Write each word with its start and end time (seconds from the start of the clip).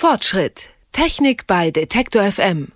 Fortschritt. 0.00 0.68
Technik 0.92 1.48
bei 1.48 1.72
Detektor 1.72 2.22
FM. 2.22 2.68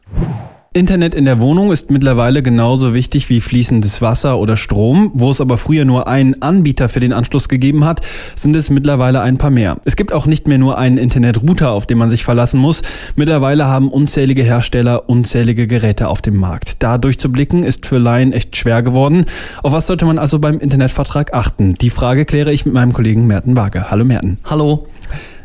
Internet 0.73 1.15
in 1.15 1.25
der 1.25 1.39
Wohnung 1.39 1.71
ist 1.71 1.89
mittlerweile 1.89 2.43
genauso 2.43 2.95
wichtig 2.95 3.29
wie 3.29 3.41
fließendes 3.41 4.03
Wasser 4.03 4.39
oder 4.39 4.57
Strom. 4.57 5.13
Wo 5.15 5.31
es 5.31 5.41
aber 5.41 5.57
früher 5.57 5.85
nur 5.85 6.09
einen 6.09 6.43
Anbieter 6.43 6.89
für 6.89 6.99
den 6.99 7.13
Anschluss 7.13 7.49
gegeben 7.49 7.85
hat, 7.85 8.01
sind 8.35 8.57
es 8.57 8.71
mittlerweile 8.71 9.21
ein 9.21 9.39
paar 9.39 9.51
mehr. 9.51 9.77
Es 9.85 9.95
gibt 9.95 10.13
auch 10.13 10.27
nicht 10.27 10.49
mehr 10.49 10.59
nur 10.59 10.79
einen 10.79 10.99
Internetrouter, 10.99 11.71
auf 11.71 11.87
den 11.87 11.99
man 11.99 12.11
sich 12.11 12.25
verlassen 12.25 12.59
muss. 12.59 12.83
Mittlerweile 13.15 13.67
haben 13.67 13.89
unzählige 13.89 14.43
Hersteller 14.43 15.09
unzählige 15.09 15.69
Geräte 15.69 16.09
auf 16.09 16.23
dem 16.23 16.39
Markt. 16.39 16.83
Da 16.83 16.99
durchzublicken 16.99 17.63
ist 17.63 17.87
für 17.87 17.99
Laien 17.99 18.33
echt 18.33 18.57
schwer 18.57 18.83
geworden. 18.83 19.27
Auf 19.63 19.71
was 19.71 19.87
sollte 19.87 20.07
man 20.07 20.19
also 20.19 20.41
beim 20.41 20.59
Internetvertrag 20.59 21.35
achten? 21.35 21.75
Die 21.75 21.91
Frage 21.91 22.25
kläre 22.25 22.53
ich 22.53 22.65
mit 22.65 22.75
meinem 22.75 22.93
Kollegen 22.93 23.29
Merten 23.29 23.57
Waage. 23.57 23.93
Hallo 23.93 24.05
Merten. 24.05 24.39
Hallo. 24.43 24.89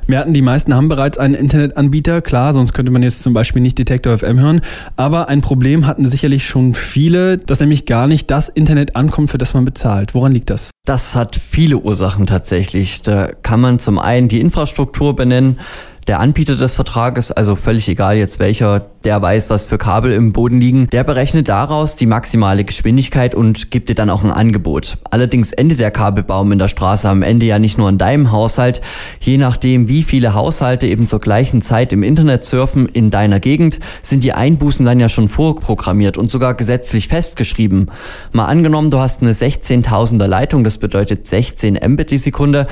Merten, 0.09 0.33
die 0.33 0.41
meisten 0.41 0.73
haben 0.73 0.87
bereits 0.87 1.17
einen 1.17 1.33
Internetanbieter, 1.33 2.21
klar, 2.21 2.53
sonst 2.53 2.71
könnte 2.71 2.93
man 2.93 3.03
jetzt 3.03 3.23
zum 3.23 3.33
Beispiel 3.33 3.61
nicht 3.61 3.77
Detektor 3.77 4.15
FM 4.15 4.39
hören. 4.39 4.61
Aber 4.95 5.27
ein 5.27 5.41
Problem 5.41 5.85
hatten 5.85 6.07
sicherlich 6.07 6.47
schon 6.47 6.73
viele, 6.73 7.37
dass 7.37 7.59
nämlich 7.59 7.85
gar 7.85 8.07
nicht 8.07 8.31
das 8.31 8.47
Internet 8.47 8.95
ankommt, 8.95 9.31
für 9.31 9.37
das 9.37 9.53
man 9.53 9.65
bezahlt. 9.65 10.13
Woran 10.13 10.31
liegt 10.31 10.49
das? 10.49 10.71
Das 10.85 11.13
hat 11.15 11.35
viele 11.35 11.79
Ursachen 11.79 12.25
tatsächlich. 12.25 13.01
Da 13.01 13.31
kann 13.43 13.59
man 13.59 13.79
zum 13.79 13.99
einen 13.99 14.29
die 14.29 14.39
Infrastruktur 14.39 15.13
benennen. 15.13 15.59
Der 16.07 16.21
Anbieter 16.21 16.55
des 16.55 16.73
Vertrages, 16.73 17.33
also 17.33 17.57
völlig 17.57 17.89
egal 17.89 18.15
jetzt 18.15 18.39
welcher, 18.39 18.79
der 19.03 19.21
weiß, 19.21 19.49
was 19.49 19.65
für 19.65 19.77
Kabel 19.77 20.13
im 20.13 20.31
Boden 20.31 20.61
liegen, 20.61 20.87
der 20.87 21.03
berechnet 21.03 21.49
daraus 21.49 21.97
die 21.97 22.05
maximale 22.05 22.63
Geschwindigkeit 22.63 23.35
und 23.35 23.71
gibt 23.71 23.89
dir 23.89 23.93
dann 23.93 24.09
auch 24.09 24.23
ein 24.23 24.31
Angebot. 24.31 24.99
Allerdings 25.11 25.51
endet 25.51 25.81
der 25.81 25.91
Kabelbaum 25.91 26.53
in 26.53 26.59
der 26.59 26.69
Straße 26.69 27.09
am 27.09 27.23
Ende 27.23 27.45
ja 27.45 27.59
nicht 27.59 27.77
nur 27.77 27.89
in 27.89 27.97
deinem 27.97 28.31
Haushalt. 28.31 28.79
Je 29.19 29.37
nachdem, 29.37 29.89
wie 29.89 30.01
viele 30.01 30.33
Haushalte 30.33 30.87
eben 30.87 31.09
zur 31.09 31.19
gleichen 31.19 31.61
Zeit 31.61 31.91
im 31.91 32.03
Internet 32.03 32.45
surfen 32.45 32.87
in 32.87 33.09
deiner 33.09 33.41
Gegend, 33.41 33.81
sind 34.01 34.23
die 34.23 34.31
Einbußen 34.31 34.85
dann 34.85 35.01
ja 35.01 35.09
schon 35.09 35.27
vorprogrammiert 35.27 36.17
und 36.17 36.31
sogar 36.31 36.53
gesetzlich 36.53 37.09
festgeschrieben. 37.09 37.91
Mal 38.31 38.45
angenommen, 38.45 38.91
du 38.91 38.99
hast 38.99 39.21
eine 39.21 39.33
16.000er 39.33 40.27
Leitung, 40.27 40.63
das 40.63 40.77
bedeutet 40.77 41.27
16 41.27 41.77
Mbit 41.85 42.11
die 42.11 42.17
Sekunde. 42.17 42.67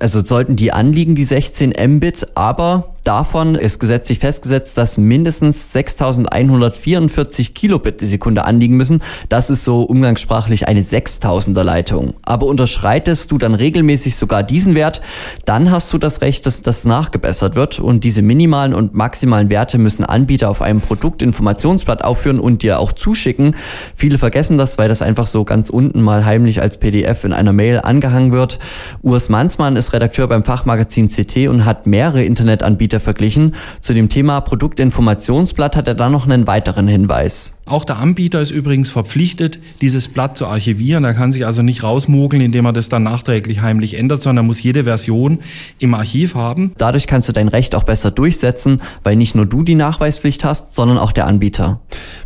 Also 0.00 0.24
sollten 0.24 0.56
die 0.56 0.72
anliegen, 0.72 1.14
die 1.14 1.24
16 1.24 1.74
Mbit, 1.96 2.28
aber 2.34 2.94
davon 3.04 3.54
ist 3.54 3.78
gesetzlich 3.78 4.18
festgesetzt, 4.18 4.76
dass 4.78 4.98
mindestens 4.98 5.72
6144 5.72 7.54
Kilobit 7.54 8.00
die 8.00 8.06
Sekunde 8.06 8.44
anliegen 8.44 8.76
müssen. 8.76 9.02
Das 9.28 9.50
ist 9.50 9.64
so 9.64 9.82
umgangssprachlich 9.82 10.68
eine 10.68 10.82
6000er 10.82 11.62
Leitung. 11.62 12.14
Aber 12.22 12.46
unterschreitest 12.46 13.30
du 13.30 13.38
dann 13.38 13.54
regelmäßig 13.54 14.16
sogar 14.16 14.42
diesen 14.42 14.74
Wert, 14.74 15.00
dann 15.44 15.70
hast 15.70 15.92
du 15.92 15.98
das 15.98 16.20
Recht, 16.20 16.46
dass 16.46 16.62
das 16.62 16.84
nachgebessert 16.84 17.54
wird 17.54 17.80
und 17.80 18.04
diese 18.04 18.22
minimalen 18.22 18.74
und 18.74 18.94
maximalen 18.94 19.50
Werte 19.50 19.78
müssen 19.78 20.04
Anbieter 20.04 20.50
auf 20.50 20.62
einem 20.62 20.80
Produktinformationsblatt 20.80 22.04
aufführen 22.04 22.40
und 22.40 22.62
dir 22.62 22.78
auch 22.78 22.92
zuschicken. 22.92 23.56
Viele 23.96 24.18
vergessen 24.18 24.58
das, 24.58 24.78
weil 24.78 24.88
das 24.88 25.02
einfach 25.02 25.26
so 25.26 25.44
ganz 25.44 25.70
unten 25.70 26.02
mal 26.02 26.24
heimlich 26.24 26.60
als 26.60 26.78
PDF 26.78 27.24
in 27.24 27.32
einer 27.32 27.52
Mail 27.52 27.80
angehangen 27.80 28.32
wird. 28.32 28.58
Urs 29.02 29.28
Mansmann 29.28 29.76
ist 29.76 29.92
Redakteur 29.92 30.28
beim 30.28 30.44
Fachmagazin 30.44 31.08
CT 31.08 31.48
und 31.48 31.64
hat 31.64 31.86
mehrere 31.86 32.24
Internetanbieter 32.24 32.89
Anbieter 32.90 33.00
verglichen. 33.00 33.54
Zu 33.80 33.94
dem 33.94 34.08
Thema 34.08 34.40
Produktinformationsblatt 34.40 35.76
hat 35.76 35.86
er 35.86 35.94
dann 35.94 36.10
noch 36.10 36.24
einen 36.24 36.48
weiteren 36.48 36.88
Hinweis. 36.88 37.59
Auch 37.70 37.84
der 37.84 37.98
Anbieter 37.98 38.40
ist 38.40 38.50
übrigens 38.50 38.90
verpflichtet, 38.90 39.60
dieses 39.80 40.08
Blatt 40.08 40.36
zu 40.36 40.48
archivieren. 40.48 41.04
Er 41.04 41.14
kann 41.14 41.32
sich 41.32 41.46
also 41.46 41.62
nicht 41.62 41.84
rausmogeln, 41.84 42.42
indem 42.42 42.64
er 42.64 42.72
das 42.72 42.88
dann 42.88 43.04
nachträglich 43.04 43.62
heimlich 43.62 43.94
ändert, 43.94 44.22
sondern 44.22 44.46
muss 44.46 44.60
jede 44.60 44.82
Version 44.82 45.38
im 45.78 45.94
Archiv 45.94 46.34
haben. 46.34 46.72
Dadurch 46.78 47.06
kannst 47.06 47.28
du 47.28 47.32
dein 47.32 47.46
Recht 47.46 47.76
auch 47.76 47.84
besser 47.84 48.10
durchsetzen, 48.10 48.82
weil 49.04 49.14
nicht 49.14 49.36
nur 49.36 49.46
du 49.46 49.62
die 49.62 49.76
Nachweispflicht 49.76 50.42
hast, 50.42 50.74
sondern 50.74 50.98
auch 50.98 51.12
der 51.12 51.28
Anbieter. 51.28 51.78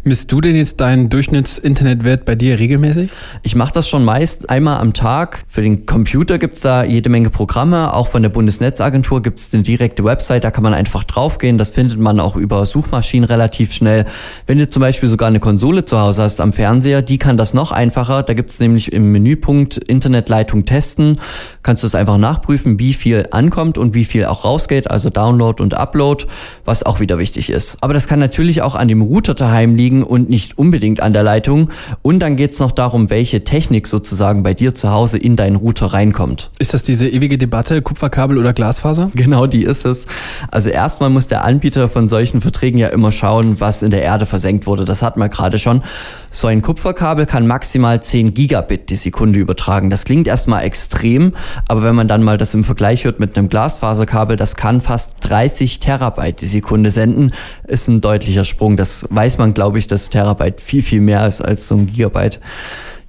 Misst 0.03 0.33
du 0.33 0.41
denn 0.41 0.56
jetzt 0.56 0.81
deinen 0.81 1.11
Durchschnittsinternetwert 1.11 2.24
bei 2.24 2.36
dir 2.36 2.58
regelmäßig? 2.58 3.11
Ich 3.42 3.55
mache 3.55 3.74
das 3.74 3.86
schon 3.86 4.02
meist 4.02 4.48
einmal 4.48 4.79
am 4.79 4.95
Tag. 4.95 5.45
Für 5.46 5.61
den 5.61 5.85
Computer 5.85 6.39
gibt's 6.39 6.61
da 6.61 6.85
jede 6.85 7.11
Menge 7.11 7.29
Programme. 7.29 7.92
Auch 7.92 8.08
von 8.08 8.23
der 8.23 8.30
Bundesnetzagentur 8.30 9.20
gibt's 9.20 9.52
eine 9.52 9.63
direkte 9.63 10.05
Website, 10.05 10.42
da 10.42 10.51
kann 10.51 10.63
man 10.63 10.73
einfach 10.73 11.05
draufgehen. 11.05 11.58
Das 11.58 11.70
findet 11.70 11.98
man 11.98 12.19
auch 12.19 12.35
über 12.35 12.64
Suchmaschinen 12.64 13.29
relativ 13.29 13.74
schnell. 13.74 14.07
Wenn 14.46 14.57
du 14.57 14.70
zum 14.70 14.80
Beispiel 14.80 15.11
sogar 15.11 15.33
eine 15.34 15.40
Konsole 15.40 15.84
zu 15.84 16.00
Hause 16.00 16.22
hast 16.22 16.40
am 16.40 16.52
Fernseher, 16.52 17.02
die 17.02 17.18
kann 17.18 17.36
das 17.36 17.55
noch 17.55 17.72
einfacher. 17.72 18.22
Da 18.22 18.34
gibt 18.34 18.50
es 18.50 18.61
nämlich 18.61 18.92
im 18.92 19.11
Menüpunkt 19.11 19.78
Internetleitung 19.78 20.64
testen. 20.64 21.18
Kannst 21.64 21.83
du 21.83 21.89
es 21.89 21.96
einfach 21.96 22.18
nachprüfen, 22.18 22.78
wie 22.78 22.92
viel 22.92 23.27
ankommt 23.33 23.77
und 23.77 23.95
wie 23.95 24.05
viel 24.05 24.27
auch 24.27 24.45
rausgeht, 24.45 24.89
also 24.89 25.11
Download 25.11 25.61
und 25.61 25.74
Upload, 25.74 26.27
was 26.64 26.84
auch 26.84 27.00
wieder 27.00 27.18
wichtig 27.18 27.50
ist. 27.50 27.83
Aber 27.83 27.95
das 27.95 28.06
kann 28.06 28.20
natürlich 28.20 28.62
auch 28.62 28.77
an 28.77 28.86
dem 28.86 29.02
Router 29.02 29.34
daheim 29.34 29.74
liegen 29.74 30.05
und 30.05 30.30
nicht 30.30 30.56
unbedingt 30.56 31.00
an 31.00 31.12
der 31.12 31.24
Leitung. 31.24 31.70
Und 32.02 32.20
dann 32.20 32.36
geht 32.36 32.52
es 32.52 32.61
noch 32.61 32.70
darum, 32.70 33.11
welche 33.11 33.42
Technik 33.42 33.89
sozusagen 33.89 34.45
bei 34.45 34.55
dir 34.55 34.72
zu 34.77 34.92
Hause 34.92 35.18
in 35.18 35.34
deinen 35.34 35.56
Router 35.56 35.86
reinkommt. 35.86 36.51
Ist 36.61 36.74
das 36.74 36.84
diese 36.84 37.08
ewige 37.08 37.39
Debatte, 37.39 37.83
Kupferkabel 37.83 38.39
oder 38.39 38.52
Glasfaser? 38.52 39.11
Genau, 39.24 39.46
die 39.46 39.64
ist 39.64 39.86
es. 39.86 40.06
Also 40.51 40.68
erstmal 40.68 41.08
muss 41.08 41.28
der 41.28 41.45
Anbieter 41.45 41.89
von 41.89 42.08
solchen 42.08 42.42
Verträgen 42.42 42.77
ja 42.77 42.89
immer 42.89 43.11
schauen, 43.11 43.58
was 43.58 43.83
in 43.83 43.90
der 43.90 44.02
Erde 44.02 44.27
versenkt 44.27 44.66
wurde. 44.66 44.84
Das 44.84 45.01
hat 45.01 45.14
man 45.17 45.30
gerade 45.30 45.58
schon. 45.58 45.83
So 46.33 46.48
ein 46.48 46.63
Kupferkabel 46.63 47.27
kann 47.27 47.47
maximal 47.47 48.02
10 48.02 48.35
Gigabit 48.35 48.91
die 48.91 48.97
Sekunde 48.97 49.39
übertragen. 49.39 49.91
Das 49.91 50.05
klingt 50.05 50.27
erstmal 50.27 50.64
extrem, 50.64 51.35
aber 51.69 51.83
wenn 51.83 51.95
man 51.95 52.08
dann 52.08 52.23
mal 52.23 52.39
das 52.39 52.55
im 52.55 52.64
Vergleich 52.64 53.05
hört 53.05 53.20
mit 53.20 53.36
einem 53.36 53.48
Glasfaserkabel, 53.48 54.36
das 54.36 54.57
kann 54.57 54.80
fast 54.80 55.17
30 55.29 55.80
Terabyte 55.80 56.41
die 56.41 56.47
Sekunde 56.47 56.91
senden, 56.91 57.33
ist 57.67 57.89
ein 57.89 58.01
deutlicher 58.01 58.45
Sprung. 58.45 58.77
Das 58.77 59.07
weiß 59.11 59.39
man, 59.39 59.55
glaube 59.55 59.79
ich, 59.79 59.86
dass 59.86 60.11
Terabyte 60.11 60.61
viel, 60.61 60.83
viel 60.83 61.01
mehr 61.01 61.27
ist 61.27 61.41
als 61.41 61.69
so 61.69 61.77
ein 61.77 61.86
Gigabyte. 61.86 62.41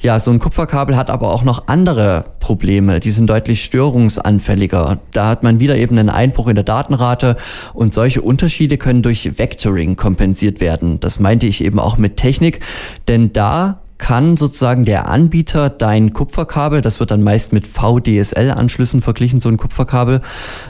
Ja, 0.05 0.19
so 0.19 0.29
ein 0.29 0.37
Kupferkabel 0.37 0.95
hat 0.97 1.09
aber 1.09 1.33
auch 1.33 1.41
noch 1.41 1.63
andere 1.65 2.25
Probleme. 2.39 2.99
Die 2.99 3.09
sind 3.09 3.27
deutlich 3.27 3.63
störungsanfälliger. 3.63 4.99
Da 5.11 5.25
hat 5.25 5.41
man 5.41 5.59
wieder 5.59 5.77
eben 5.77 5.97
einen 5.97 6.11
Einbruch 6.11 6.47
in 6.47 6.53
der 6.53 6.63
Datenrate 6.63 7.37
und 7.73 7.91
solche 7.91 8.21
Unterschiede 8.21 8.77
können 8.77 9.01
durch 9.01 9.39
Vectoring 9.39 9.95
kompensiert 9.95 10.61
werden. 10.61 10.99
Das 10.99 11.19
meinte 11.19 11.47
ich 11.47 11.63
eben 11.63 11.79
auch 11.79 11.97
mit 11.97 12.17
Technik, 12.17 12.59
denn 13.07 13.33
da 13.33 13.81
kann 13.97 14.37
sozusagen 14.37 14.85
der 14.85 15.07
Anbieter 15.07 15.69
dein 15.69 16.13
Kupferkabel, 16.13 16.81
das 16.81 16.99
wird 16.99 17.11
dann 17.11 17.23
meist 17.23 17.53
mit 17.53 17.65
VDSL-Anschlüssen 17.65 19.01
verglichen, 19.01 19.39
so 19.39 19.49
ein 19.49 19.57
Kupferkabel, 19.57 20.19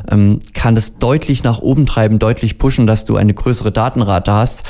ähm, 0.09 0.39
kann 0.53 0.75
das 0.75 0.99
deutlich 0.99 1.43
nach 1.43 1.59
oben 1.59 1.85
treiben, 1.85 2.19
deutlich 2.19 2.57
pushen, 2.57 2.87
dass 2.87 3.03
du 3.03 3.17
eine 3.17 3.33
größere 3.33 3.71
Datenrate 3.71 4.31
hast. 4.31 4.63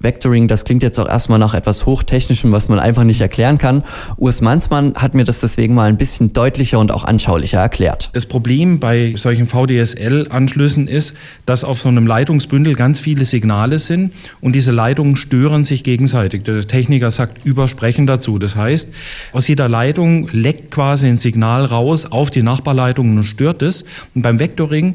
Vectoring, 0.00 0.48
das 0.48 0.64
klingt 0.64 0.82
jetzt 0.82 0.98
auch 0.98 1.08
erstmal 1.08 1.38
nach 1.38 1.54
etwas 1.54 1.86
Hochtechnischem, 1.86 2.52
was 2.52 2.68
man 2.68 2.78
einfach 2.78 3.04
nicht 3.04 3.20
erklären 3.20 3.58
kann. 3.58 3.84
Urs 4.16 4.40
Mansmann 4.40 4.94
hat 4.96 5.14
mir 5.14 5.24
das 5.24 5.40
deswegen 5.40 5.74
mal 5.74 5.88
ein 5.88 5.96
bisschen 5.96 6.32
deutlicher 6.32 6.78
und 6.78 6.90
auch 6.90 7.04
anschaulicher 7.04 7.60
erklärt. 7.60 8.10
Das 8.12 8.26
Problem 8.26 8.80
bei 8.80 9.14
solchen 9.16 9.46
VDSL-Anschlüssen 9.46 10.88
ist, 10.88 11.14
dass 11.46 11.64
auf 11.64 11.80
so 11.80 11.88
einem 11.88 12.06
Leitungsbündel 12.06 12.74
ganz 12.74 13.00
viele 13.00 13.24
Signale 13.24 13.78
sind 13.78 14.12
und 14.40 14.54
diese 14.54 14.72
Leitungen 14.72 15.16
stören 15.16 15.64
sich 15.64 15.84
gegenseitig. 15.84 16.44
Der 16.44 16.66
Techniker 16.66 17.10
sagt 17.10 17.44
übersprechen 17.44 18.06
dazu. 18.06 18.38
Das 18.38 18.56
heißt, 18.56 18.88
aus 19.32 19.48
jeder 19.48 19.68
Leitung 19.68 20.28
leckt 20.32 20.70
quasi 20.70 21.06
ein 21.06 21.18
Signal 21.18 21.64
raus 21.64 22.06
auf 22.06 22.30
die 22.30 22.42
Nachbarleitung 22.42 23.16
und 23.16 23.24
stört 23.24 23.62
es. 23.62 23.84
Und 24.14 24.22
beim 24.22 24.38
Vectoring 24.38 24.94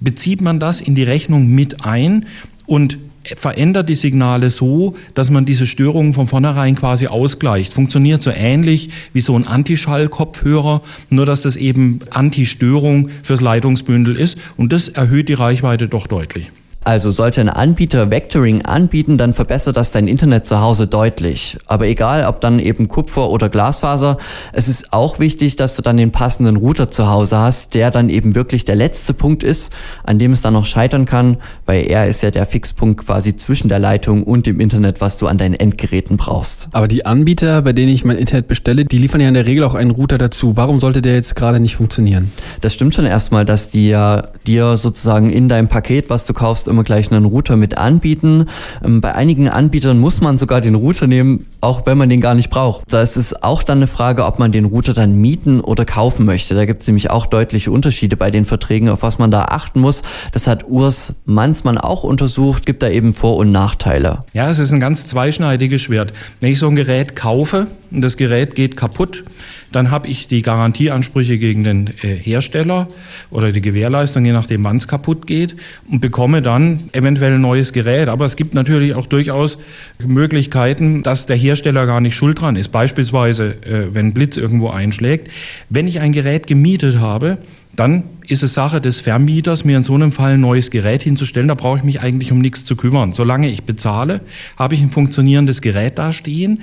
bezieht 0.00 0.40
man 0.40 0.60
das 0.60 0.80
in 0.80 0.94
die 0.94 1.02
Rechnung 1.02 1.48
mit 1.48 1.84
ein 1.84 2.26
und 2.66 2.98
verändert 3.36 3.88
die 3.88 3.94
Signale 3.94 4.50
so, 4.50 4.94
dass 5.14 5.30
man 5.30 5.44
diese 5.44 5.66
Störungen 5.66 6.12
von 6.12 6.26
vornherein 6.26 6.76
quasi 6.76 7.06
ausgleicht. 7.06 7.74
Funktioniert 7.74 8.22
so 8.22 8.30
ähnlich 8.30 8.90
wie 9.12 9.20
so 9.20 9.36
ein 9.36 9.46
Antischall-Kopfhörer, 9.46 10.82
nur 11.10 11.26
dass 11.26 11.42
das 11.42 11.56
eben 11.56 12.00
Anti-Störung 12.10 13.10
fürs 13.22 13.40
Leitungsbündel 13.40 14.16
ist 14.16 14.38
und 14.56 14.72
das 14.72 14.88
erhöht 14.88 15.28
die 15.28 15.34
Reichweite 15.34 15.88
doch 15.88 16.06
deutlich. 16.06 16.50
Also 16.86 17.10
sollte 17.10 17.40
ein 17.40 17.48
Anbieter 17.48 18.12
Vectoring 18.12 18.62
anbieten, 18.62 19.18
dann 19.18 19.34
verbessert 19.34 19.76
das 19.76 19.90
dein 19.90 20.06
Internet 20.06 20.46
zu 20.46 20.60
Hause 20.60 20.86
deutlich. 20.86 21.58
Aber 21.66 21.88
egal, 21.88 22.24
ob 22.26 22.40
dann 22.40 22.60
eben 22.60 22.86
Kupfer 22.86 23.28
oder 23.28 23.48
Glasfaser, 23.48 24.18
es 24.52 24.68
ist 24.68 24.92
auch 24.92 25.18
wichtig, 25.18 25.56
dass 25.56 25.74
du 25.74 25.82
dann 25.82 25.96
den 25.96 26.12
passenden 26.12 26.54
Router 26.54 26.88
zu 26.88 27.08
Hause 27.08 27.38
hast, 27.38 27.74
der 27.74 27.90
dann 27.90 28.08
eben 28.08 28.36
wirklich 28.36 28.64
der 28.64 28.76
letzte 28.76 29.14
Punkt 29.14 29.42
ist, 29.42 29.74
an 30.04 30.20
dem 30.20 30.30
es 30.30 30.42
dann 30.42 30.54
noch 30.54 30.64
scheitern 30.64 31.06
kann, 31.06 31.38
weil 31.64 31.90
er 31.90 32.06
ist 32.06 32.22
ja 32.22 32.30
der 32.30 32.46
Fixpunkt 32.46 33.04
quasi 33.04 33.34
zwischen 33.34 33.68
der 33.68 33.80
Leitung 33.80 34.22
und 34.22 34.46
dem 34.46 34.60
Internet, 34.60 35.00
was 35.00 35.18
du 35.18 35.26
an 35.26 35.38
deinen 35.38 35.54
Endgeräten 35.54 36.16
brauchst. 36.16 36.68
Aber 36.70 36.86
die 36.86 37.04
Anbieter, 37.04 37.62
bei 37.62 37.72
denen 37.72 37.90
ich 37.90 38.04
mein 38.04 38.16
Internet 38.16 38.46
bestelle, 38.46 38.84
die 38.84 38.98
liefern 38.98 39.20
ja 39.20 39.26
in 39.26 39.34
der 39.34 39.46
Regel 39.46 39.64
auch 39.64 39.74
einen 39.74 39.90
Router 39.90 40.18
dazu. 40.18 40.56
Warum 40.56 40.78
sollte 40.78 41.02
der 41.02 41.14
jetzt 41.14 41.34
gerade 41.34 41.58
nicht 41.58 41.74
funktionieren? 41.74 42.30
Das 42.60 42.74
stimmt 42.74 42.94
schon 42.94 43.06
erstmal, 43.06 43.44
dass 43.44 43.70
die 43.70 43.88
ja 43.88 44.28
dir 44.46 44.76
sozusagen 44.76 45.30
in 45.30 45.48
deinem 45.48 45.66
Paket, 45.66 46.10
was 46.10 46.26
du 46.26 46.32
kaufst, 46.32 46.68
immer 46.76 46.84
gleich 46.84 47.10
einen 47.10 47.24
Router 47.24 47.56
mit 47.56 47.78
anbieten. 47.78 48.44
Ähm, 48.84 49.00
bei 49.00 49.14
einigen 49.14 49.48
Anbietern 49.48 49.98
muss 49.98 50.20
man 50.20 50.36
sogar 50.36 50.60
den 50.60 50.74
Router 50.74 51.06
nehmen, 51.06 51.46
auch 51.66 51.84
wenn 51.84 51.98
man 51.98 52.08
den 52.08 52.20
gar 52.20 52.36
nicht 52.36 52.48
braucht. 52.48 52.82
Da 52.92 53.02
ist 53.02 53.16
es 53.16 53.42
auch 53.42 53.64
dann 53.64 53.78
eine 53.78 53.88
Frage, 53.88 54.24
ob 54.24 54.38
man 54.38 54.52
den 54.52 54.66
Router 54.66 54.94
dann 54.94 55.16
mieten 55.16 55.60
oder 55.60 55.84
kaufen 55.84 56.24
möchte. 56.24 56.54
Da 56.54 56.64
gibt 56.64 56.82
es 56.82 56.86
nämlich 56.86 57.10
auch 57.10 57.26
deutliche 57.26 57.72
Unterschiede 57.72 58.16
bei 58.16 58.30
den 58.30 58.44
Verträgen, 58.44 58.88
auf 58.88 59.02
was 59.02 59.18
man 59.18 59.32
da 59.32 59.46
achten 59.46 59.80
muss. 59.80 60.02
Das 60.30 60.46
hat 60.46 60.68
Urs 60.68 61.16
Mansmann 61.24 61.76
auch 61.76 62.04
untersucht, 62.04 62.66
gibt 62.66 62.84
da 62.84 62.88
eben 62.88 63.12
Vor- 63.12 63.36
und 63.36 63.50
Nachteile. 63.50 64.24
Ja, 64.32 64.48
es 64.48 64.60
ist 64.60 64.70
ein 64.72 64.78
ganz 64.78 65.08
zweischneidiges 65.08 65.82
Schwert. 65.82 66.12
Wenn 66.40 66.52
ich 66.52 66.60
so 66.60 66.68
ein 66.68 66.76
Gerät 66.76 67.16
kaufe 67.16 67.66
und 67.90 68.00
das 68.00 68.16
Gerät 68.16 68.54
geht 68.54 68.76
kaputt, 68.76 69.24
dann 69.72 69.90
habe 69.90 70.08
ich 70.08 70.26
die 70.28 70.42
Garantieansprüche 70.42 71.38
gegen 71.38 71.64
den 71.64 71.88
äh, 72.02 72.14
Hersteller 72.16 72.88
oder 73.30 73.52
die 73.52 73.60
Gewährleistung, 73.60 74.24
je 74.24 74.32
nachdem 74.32 74.64
wann 74.64 74.76
es 74.76 74.88
kaputt 74.88 75.26
geht, 75.26 75.56
und 75.90 76.00
bekomme 76.00 76.42
dann 76.42 76.88
eventuell 76.92 77.34
ein 77.34 77.40
neues 77.40 77.72
Gerät. 77.72 78.08
Aber 78.08 78.24
es 78.24 78.36
gibt 78.36 78.54
natürlich 78.54 78.94
auch 78.94 79.06
durchaus 79.06 79.58
Möglichkeiten, 79.98 81.02
dass 81.02 81.26
der 81.26 81.36
Hersteller 81.36 81.55
gar 81.62 82.00
nicht 82.00 82.14
schuld 82.14 82.40
dran 82.40 82.56
ist. 82.56 82.68
Beispielsweise, 82.68 83.56
äh, 83.62 83.94
wenn 83.94 84.12
Blitz 84.12 84.36
irgendwo 84.36 84.70
einschlägt. 84.70 85.28
Wenn 85.68 85.86
ich 85.86 86.00
ein 86.00 86.12
Gerät 86.12 86.46
gemietet 86.46 86.98
habe, 86.98 87.38
dann 87.74 88.04
ist 88.26 88.42
es 88.42 88.54
Sache 88.54 88.80
des 88.80 89.00
Vermieters, 89.00 89.64
mir 89.64 89.76
in 89.76 89.84
so 89.84 89.94
einem 89.94 90.10
Fall 90.10 90.34
ein 90.34 90.40
neues 90.40 90.70
Gerät 90.70 91.02
hinzustellen. 91.02 91.48
Da 91.48 91.54
brauche 91.54 91.78
ich 91.78 91.84
mich 91.84 92.00
eigentlich 92.00 92.32
um 92.32 92.40
nichts 92.40 92.64
zu 92.64 92.74
kümmern. 92.74 93.12
Solange 93.12 93.50
ich 93.50 93.64
bezahle, 93.64 94.22
habe 94.56 94.74
ich 94.74 94.80
ein 94.80 94.90
funktionierendes 94.90 95.60
Gerät 95.60 95.98
da 95.98 96.12
stehen. 96.12 96.62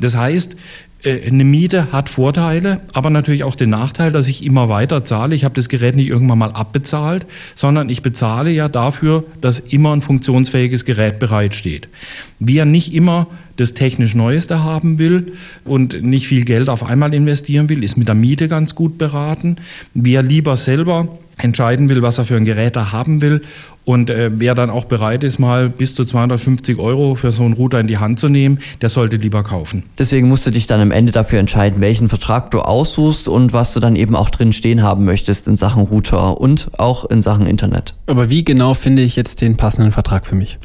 Das 0.00 0.16
heißt, 0.16 0.56
eine 1.06 1.44
Miete 1.44 1.92
hat 1.92 2.08
Vorteile, 2.08 2.80
aber 2.92 3.10
natürlich 3.10 3.44
auch 3.44 3.54
den 3.54 3.70
Nachteil, 3.70 4.12
dass 4.12 4.28
ich 4.28 4.44
immer 4.44 4.68
weiter 4.68 5.04
zahle. 5.04 5.34
Ich 5.34 5.44
habe 5.44 5.54
das 5.54 5.68
Gerät 5.68 5.96
nicht 5.96 6.08
irgendwann 6.08 6.38
mal 6.38 6.52
abbezahlt, 6.52 7.26
sondern 7.54 7.88
ich 7.88 8.02
bezahle 8.02 8.50
ja 8.50 8.68
dafür, 8.68 9.24
dass 9.40 9.60
immer 9.60 9.94
ein 9.94 10.02
funktionsfähiges 10.02 10.84
Gerät 10.84 11.18
bereitsteht. 11.18 11.88
Wer 12.38 12.64
nicht 12.64 12.94
immer 12.94 13.26
das 13.56 13.74
technisch 13.74 14.14
Neueste 14.14 14.64
haben 14.64 14.98
will 14.98 15.32
und 15.64 16.02
nicht 16.02 16.26
viel 16.26 16.44
Geld 16.44 16.68
auf 16.68 16.84
einmal 16.84 17.14
investieren 17.14 17.68
will, 17.68 17.84
ist 17.84 17.96
mit 17.96 18.08
der 18.08 18.14
Miete 18.14 18.48
ganz 18.48 18.74
gut 18.74 18.98
beraten. 18.98 19.56
Wer 19.92 20.22
lieber 20.22 20.56
selber 20.56 21.18
entscheiden 21.38 21.88
will, 21.88 22.02
was 22.02 22.18
er 22.18 22.24
für 22.24 22.36
ein 22.36 22.44
Gerät 22.44 22.76
da 22.76 22.92
haben 22.92 23.20
will 23.20 23.42
und 23.84 24.08
äh, 24.08 24.30
wer 24.34 24.54
dann 24.54 24.70
auch 24.70 24.86
bereit 24.86 25.24
ist, 25.24 25.38
mal 25.38 25.68
bis 25.68 25.94
zu 25.94 26.04
250 26.04 26.78
Euro 26.78 27.14
für 27.14 27.32
so 27.32 27.44
einen 27.44 27.52
Router 27.52 27.80
in 27.80 27.86
die 27.86 27.98
Hand 27.98 28.18
zu 28.18 28.28
nehmen, 28.28 28.58
der 28.80 28.88
sollte 28.88 29.16
lieber 29.16 29.42
kaufen. 29.42 29.84
Deswegen 29.98 30.28
musst 30.28 30.46
du 30.46 30.50
dich 30.50 30.66
dann 30.66 30.80
am 30.80 30.90
Ende 30.90 31.12
dafür 31.12 31.38
entscheiden, 31.38 31.80
welchen 31.80 32.08
Vertrag 32.08 32.50
du 32.50 32.60
aussuchst 32.60 33.28
und 33.28 33.52
was 33.52 33.74
du 33.74 33.80
dann 33.80 33.94
eben 33.94 34.16
auch 34.16 34.30
drin 34.30 34.52
stehen 34.52 34.82
haben 34.82 35.04
möchtest 35.04 35.48
in 35.48 35.56
Sachen 35.56 35.82
Router 35.82 36.40
und 36.40 36.70
auch 36.78 37.04
in 37.04 37.20
Sachen 37.20 37.46
Internet. 37.46 37.94
Aber 38.06 38.30
wie 38.30 38.44
genau 38.44 38.72
finde 38.72 39.02
ich 39.02 39.16
jetzt 39.16 39.42
den 39.42 39.56
passenden 39.56 39.92
Vertrag 39.92 40.26
für 40.26 40.34
mich? 40.34 40.58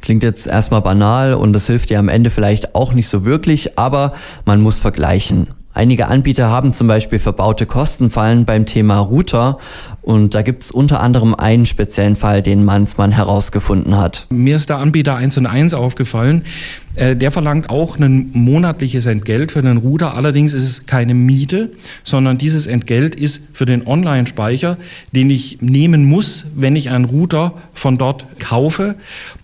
Klingt 0.00 0.22
jetzt 0.22 0.46
erstmal 0.46 0.80
banal 0.80 1.34
und 1.34 1.52
das 1.52 1.66
hilft 1.66 1.90
dir 1.90 1.98
am 1.98 2.08
Ende 2.08 2.30
vielleicht 2.30 2.74
auch 2.74 2.94
nicht 2.94 3.08
so 3.08 3.24
wirklich, 3.24 3.78
aber 3.78 4.14
man 4.46 4.60
muss 4.60 4.80
vergleichen. 4.80 5.48
Einige 5.74 6.08
Anbieter 6.08 6.50
haben 6.50 6.74
zum 6.74 6.86
Beispiel 6.86 7.18
verbaute 7.18 7.64
Kostenfallen 7.64 8.44
beim 8.44 8.66
Thema 8.66 8.98
Router 8.98 9.58
und 10.02 10.34
da 10.34 10.42
gibt 10.42 10.62
es 10.62 10.72
unter 10.72 11.00
anderem 11.00 11.34
einen 11.34 11.64
speziellen 11.64 12.16
Fall, 12.16 12.42
den 12.42 12.64
Mansmann 12.64 13.12
herausgefunden 13.12 13.96
hat. 13.96 14.26
Mir 14.30 14.56
ist 14.56 14.68
der 14.68 14.78
Anbieter 14.78 15.14
1 15.14 15.38
und 15.38 15.46
1 15.46 15.74
aufgefallen. 15.74 16.42
Äh, 16.96 17.14
der 17.14 17.30
verlangt 17.30 17.70
auch 17.70 17.98
ein 17.98 18.30
monatliches 18.32 19.06
Entgelt 19.06 19.52
für 19.52 19.62
den 19.62 19.76
Router. 19.76 20.14
Allerdings 20.14 20.54
ist 20.54 20.68
es 20.68 20.86
keine 20.86 21.14
Miete, 21.14 21.70
sondern 22.02 22.36
dieses 22.36 22.66
Entgelt 22.66 23.14
ist 23.14 23.42
für 23.52 23.64
den 23.64 23.86
Online-Speicher, 23.86 24.76
den 25.12 25.30
ich 25.30 25.58
nehmen 25.62 26.04
muss, 26.04 26.46
wenn 26.56 26.74
ich 26.74 26.90
einen 26.90 27.04
Router 27.04 27.54
von 27.72 27.96
dort 27.96 28.40
kaufe. 28.40 28.96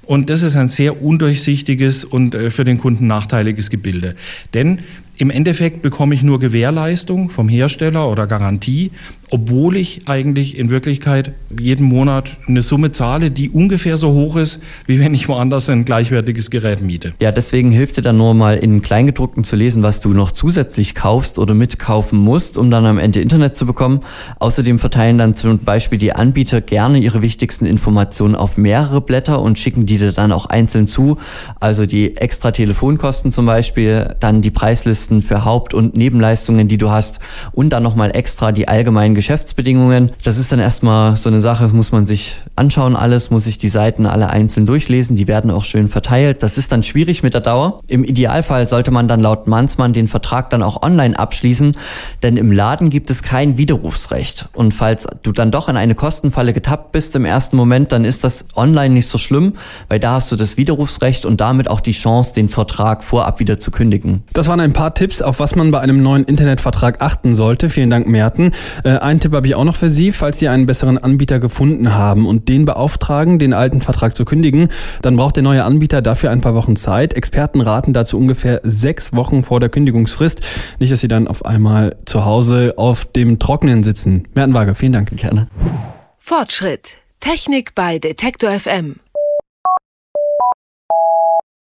Und 0.04 0.28
das 0.28 0.42
ist 0.42 0.56
ein 0.56 0.68
sehr 0.68 1.02
undurchsichtiges 1.02 2.04
und 2.04 2.34
äh, 2.34 2.50
für 2.50 2.64
den 2.64 2.78
Kunden 2.78 3.06
nachteiliges 3.06 3.70
Gebilde. 3.70 4.16
Denn 4.54 4.80
im 5.20 5.30
Endeffekt 5.30 5.82
bekomme 5.82 6.14
ich 6.14 6.22
nur 6.22 6.38
Gewährleistung 6.38 7.28
vom 7.28 7.48
Hersteller 7.48 8.08
oder 8.08 8.28
Garantie, 8.28 8.92
obwohl 9.30 9.76
ich 9.76 10.02
eigentlich 10.06 10.56
in 10.58 10.70
Wirklichkeit 10.70 11.32
jeden 11.58 11.86
Monat 11.86 12.36
eine 12.46 12.62
Summe 12.62 12.92
zahle, 12.92 13.30
die 13.30 13.50
ungefähr 13.50 13.96
so 13.96 14.12
hoch 14.12 14.36
ist, 14.36 14.60
wie 14.86 14.98
wenn 14.98 15.14
ich 15.14 15.28
woanders 15.28 15.68
ein 15.68 15.84
gleichwertiges 15.84 16.50
Gerät 16.50 16.80
miete. 16.80 17.12
Ja, 17.20 17.32
deswegen 17.32 17.70
hilft 17.70 17.96
dir 17.96 18.02
dann 18.02 18.16
nur 18.16 18.34
mal 18.34 18.56
in 18.56 18.82
Kleingedruckten 18.82 19.44
zu 19.44 19.56
lesen, 19.56 19.82
was 19.82 20.00
du 20.00 20.10
noch 20.10 20.30
zusätzlich 20.30 20.94
kaufst 20.94 21.38
oder 21.38 21.54
mitkaufen 21.54 22.18
musst, 22.18 22.58
um 22.58 22.70
dann 22.70 22.86
am 22.86 22.98
Ende 22.98 23.20
Internet 23.20 23.56
zu 23.56 23.66
bekommen. 23.66 24.00
Außerdem 24.38 24.78
verteilen 24.78 25.18
dann 25.18 25.34
zum 25.34 25.58
Beispiel 25.58 25.98
die 25.98 26.12
Anbieter 26.12 26.60
gerne 26.60 26.98
ihre 26.98 27.22
wichtigsten 27.22 27.66
Informationen 27.66 28.34
auf 28.34 28.56
mehrere 28.56 29.00
Blätter 29.00 29.40
und 29.42 29.58
schicken 29.58 29.86
die 29.86 29.98
dir 29.98 30.12
dann 30.12 30.32
auch 30.32 30.46
einzeln 30.46 30.86
zu. 30.86 31.18
Also 31.60 31.86
die 31.86 32.16
extra 32.16 32.50
Telefonkosten 32.50 33.32
zum 33.32 33.46
Beispiel, 33.46 34.14
dann 34.20 34.42
die 34.42 34.50
Preislisten 34.50 35.22
für 35.22 35.44
Haupt- 35.44 35.74
und 35.74 35.96
Nebenleistungen, 35.96 36.68
die 36.68 36.78
du 36.78 36.90
hast 36.90 37.20
und 37.52 37.70
dann 37.70 37.82
nochmal 37.82 38.14
extra 38.14 38.52
die 38.52 38.68
allgemeinen 38.68 39.14
Geschäftsbedingungen. 39.18 40.12
Das 40.22 40.38
ist 40.38 40.52
dann 40.52 40.60
erstmal 40.60 41.16
so 41.16 41.28
eine 41.28 41.40
Sache, 41.40 41.66
muss 41.68 41.90
man 41.90 42.06
sich 42.06 42.36
anschauen 42.54 42.94
alles, 42.94 43.30
muss 43.30 43.44
sich 43.44 43.58
die 43.58 43.68
Seiten 43.68 44.06
alle 44.06 44.30
einzeln 44.30 44.64
durchlesen, 44.64 45.16
die 45.16 45.26
werden 45.26 45.50
auch 45.50 45.64
schön 45.64 45.88
verteilt. 45.88 46.44
Das 46.44 46.56
ist 46.56 46.70
dann 46.70 46.84
schwierig 46.84 47.24
mit 47.24 47.34
der 47.34 47.40
Dauer. 47.40 47.80
Im 47.88 48.04
Idealfall 48.04 48.68
sollte 48.68 48.92
man 48.92 49.08
dann 49.08 49.18
laut 49.18 49.48
Mansmann 49.48 49.92
den 49.92 50.06
Vertrag 50.06 50.50
dann 50.50 50.62
auch 50.62 50.82
online 50.82 51.18
abschließen, 51.18 51.72
denn 52.22 52.36
im 52.36 52.52
Laden 52.52 52.90
gibt 52.90 53.10
es 53.10 53.24
kein 53.24 53.58
Widerrufsrecht. 53.58 54.48
Und 54.54 54.72
falls 54.72 55.08
du 55.24 55.32
dann 55.32 55.50
doch 55.50 55.68
in 55.68 55.76
eine 55.76 55.96
Kostenfalle 55.96 56.52
getappt 56.52 56.92
bist 56.92 57.16
im 57.16 57.24
ersten 57.24 57.56
Moment, 57.56 57.90
dann 57.90 58.04
ist 58.04 58.22
das 58.22 58.46
online 58.54 58.94
nicht 58.94 59.08
so 59.08 59.18
schlimm, 59.18 59.54
weil 59.88 59.98
da 59.98 60.12
hast 60.12 60.30
du 60.30 60.36
das 60.36 60.56
Widerrufsrecht 60.56 61.26
und 61.26 61.40
damit 61.40 61.68
auch 61.68 61.80
die 61.80 61.90
Chance, 61.90 62.34
den 62.34 62.48
Vertrag 62.48 63.02
vorab 63.02 63.40
wieder 63.40 63.58
zu 63.58 63.72
kündigen. 63.72 64.22
Das 64.32 64.46
waren 64.46 64.60
ein 64.60 64.72
paar 64.72 64.94
Tipps, 64.94 65.22
auf 65.22 65.40
was 65.40 65.56
man 65.56 65.72
bei 65.72 65.80
einem 65.80 66.02
neuen 66.02 66.22
Internetvertrag 66.22 67.02
achten 67.02 67.34
sollte. 67.34 67.68
Vielen 67.68 67.90
Dank, 67.90 68.06
Merten. 68.06 68.52
Äh, 68.84 68.90
einen 69.08 69.20
Tipp 69.20 69.32
habe 69.32 69.46
ich 69.46 69.54
auch 69.54 69.64
noch 69.64 69.74
für 69.74 69.88
Sie. 69.88 70.12
Falls 70.12 70.38
Sie 70.38 70.48
einen 70.48 70.66
besseren 70.66 70.98
Anbieter 70.98 71.38
gefunden 71.38 71.94
haben 71.94 72.26
und 72.26 72.48
den 72.48 72.64
beauftragen, 72.64 73.38
den 73.38 73.54
alten 73.54 73.80
Vertrag 73.80 74.14
zu 74.14 74.24
kündigen, 74.24 74.68
dann 75.02 75.16
braucht 75.16 75.36
der 75.36 75.42
neue 75.42 75.64
Anbieter 75.64 76.02
dafür 76.02 76.30
ein 76.30 76.40
paar 76.40 76.54
Wochen 76.54 76.76
Zeit. 76.76 77.14
Experten 77.14 77.60
raten 77.60 77.92
dazu 77.92 78.18
ungefähr 78.18 78.60
sechs 78.62 79.12
Wochen 79.12 79.42
vor 79.42 79.60
der 79.60 79.70
Kündigungsfrist. 79.70 80.42
Nicht, 80.78 80.92
dass 80.92 81.00
Sie 81.00 81.08
dann 81.08 81.26
auf 81.26 81.44
einmal 81.44 81.96
zu 82.04 82.24
Hause 82.24 82.74
auf 82.76 83.06
dem 83.06 83.38
Trockenen 83.38 83.82
sitzen. 83.82 84.28
Merten 84.34 84.54
Waage, 84.54 84.74
vielen 84.74 84.92
Dank. 84.92 85.16
Gerne. 85.16 85.48
Fortschritt. 86.18 86.96
Technik 87.20 87.74
bei 87.74 87.98
Detektor 87.98 88.50
FM. 88.50 88.96